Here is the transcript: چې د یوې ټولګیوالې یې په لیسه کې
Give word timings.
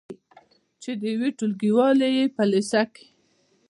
چې 0.81 0.91
د 0.99 1.01
یوې 1.13 1.29
ټولګیوالې 1.37 2.09
یې 2.17 2.25
په 2.35 2.43
لیسه 2.51 2.81
کې 2.93 3.05